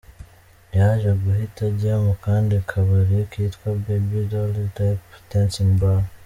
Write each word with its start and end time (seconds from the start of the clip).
Yaje 0.77 1.09
guhita 1.21 1.61
ajya 1.71 1.93
mu 2.05 2.13
kandi 2.25 2.55
kabari 2.69 3.17
kitwa 3.31 3.67
Baby 3.83 4.19
Dolls 4.31 4.69
lap-dancing 4.77 5.73
bar. 5.81 5.99